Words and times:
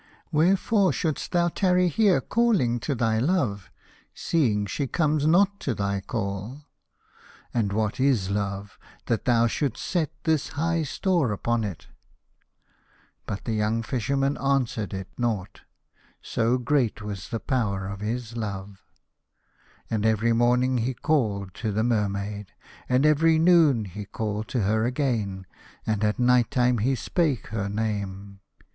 Wherefore 0.31 0.91
should'st 0.91 1.29
thou 1.31 1.49
tarry 1.49 1.87
here 1.87 2.21
calling 2.21 2.79
to 2.79 2.95
thy 2.95 3.19
love, 3.19 3.69
seeing 4.15 4.65
she 4.65 4.87
comes 4.87 5.27
not 5.27 5.59
to 5.59 5.75
thy 5.75 6.01
call? 6.01 6.65
And 7.53 7.71
what 7.71 7.99
is 7.99 8.31
love, 8.31 8.79
that 9.05 9.25
thou 9.25 9.45
should'st 9.45 9.77
set 9.77 10.11
this 10.23 10.47
high 10.57 10.81
store 10.81 11.31
upon 11.31 11.63
it?" 11.63 11.85
But 13.27 13.45
the 13.45 13.53
young 13.53 13.83
Fisherman 13.83 14.37
answered 14.39 14.91
it 14.91 15.07
120 15.17 15.37
The 15.37 15.45
Fisherman 15.51 16.17
and 16.17 16.23
his 16.23 16.29
Soul. 16.29 16.43
nought, 16.49 16.55
so 16.55 16.57
great 16.57 17.01
was 17.03 17.29
the 17.29 17.39
power 17.39 17.87
of 17.87 17.99
his 17.99 18.35
love. 18.35 18.81
And 19.87 20.03
every 20.03 20.33
morning 20.33 20.79
he 20.79 20.95
called 20.95 21.53
to 21.53 21.71
the 21.71 21.83
Mermaid, 21.83 22.53
and 22.89 23.05
every 23.05 23.37
noon 23.37 23.85
he 23.85 24.05
called 24.05 24.47
to 24.47 24.61
her 24.63 24.83
again, 24.83 25.45
and 25.85 26.03
at 26.03 26.17
night 26.17 26.49
time 26.49 26.79
he 26.79 26.95
spake 26.95 27.49
her 27.49 27.69
name. 27.69 28.39